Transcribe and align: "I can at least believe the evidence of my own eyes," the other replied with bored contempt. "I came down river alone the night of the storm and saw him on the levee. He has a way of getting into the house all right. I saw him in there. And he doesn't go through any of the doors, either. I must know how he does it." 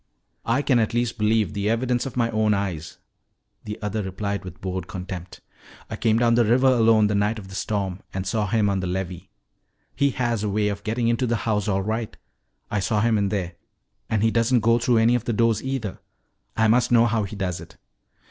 "I 0.47 0.63
can 0.63 0.79
at 0.79 0.95
least 0.95 1.19
believe 1.19 1.53
the 1.53 1.69
evidence 1.69 2.07
of 2.07 2.17
my 2.17 2.31
own 2.31 2.55
eyes," 2.55 2.97
the 3.65 3.79
other 3.83 4.01
replied 4.01 4.43
with 4.43 4.59
bored 4.59 4.87
contempt. 4.87 5.41
"I 5.91 5.95
came 5.95 6.17
down 6.17 6.33
river 6.33 6.65
alone 6.69 7.05
the 7.05 7.13
night 7.13 7.37
of 7.37 7.49
the 7.49 7.53
storm 7.53 8.01
and 8.11 8.25
saw 8.25 8.47
him 8.47 8.67
on 8.67 8.79
the 8.79 8.87
levee. 8.87 9.29
He 9.95 10.09
has 10.09 10.43
a 10.43 10.49
way 10.49 10.69
of 10.69 10.83
getting 10.83 11.07
into 11.07 11.27
the 11.27 11.35
house 11.45 11.67
all 11.67 11.83
right. 11.83 12.17
I 12.71 12.79
saw 12.79 13.01
him 13.01 13.15
in 13.15 13.29
there. 13.29 13.53
And 14.09 14.23
he 14.23 14.31
doesn't 14.31 14.61
go 14.61 14.79
through 14.79 14.97
any 14.97 15.13
of 15.13 15.25
the 15.25 15.33
doors, 15.33 15.61
either. 15.61 15.99
I 16.57 16.67
must 16.67 16.91
know 16.91 17.05
how 17.05 17.21
he 17.21 17.35
does 17.35 17.61
it." 17.61 17.77